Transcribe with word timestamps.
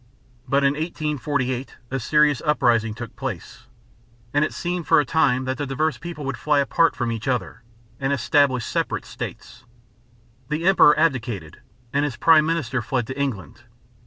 But 0.47 0.63
in 0.63 0.73
1848 0.73 1.75
a 1.91 1.99
serious 1.99 2.41
uprising 2.43 2.95
took 2.95 3.15
place, 3.15 3.67
and 4.33 4.43
it 4.43 4.51
seemed 4.51 4.87
for 4.87 4.99
a 4.99 5.05
time 5.05 5.45
that 5.45 5.59
the 5.59 5.67
diverse 5.67 5.99
peoples 5.99 6.25
would 6.25 6.37
fly 6.37 6.57
apart 6.57 6.95
from 6.95 7.11
each 7.11 7.27
other 7.27 7.61
and 7.99 8.11
establish 8.11 8.65
separate 8.65 9.05
states. 9.05 9.63
The 10.49 10.65
emperor 10.65 10.97
abdicated 10.97 11.61
and 11.93 12.03
his 12.03 12.17
prime 12.17 12.47
minister 12.47 12.81
fled 12.81 13.05
to 13.05 13.19
England. 13.21 13.61